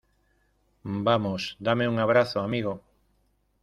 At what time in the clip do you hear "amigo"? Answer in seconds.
2.39-2.73